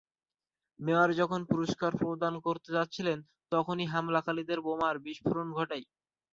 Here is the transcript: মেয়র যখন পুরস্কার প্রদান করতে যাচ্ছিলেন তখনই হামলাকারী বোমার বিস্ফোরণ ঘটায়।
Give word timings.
মেয়র 0.79 1.09
যখন 1.13 1.41
পুরস্কার 1.45 1.91
প্রদান 2.01 2.33
করতে 2.45 2.69
যাচ্ছিলেন 2.77 3.17
তখনই 3.51 3.85
হামলাকারী 3.85 4.43
বোমার 4.65 4.95
বিস্ফোরণ 4.99 5.47
ঘটায়। 5.53 5.85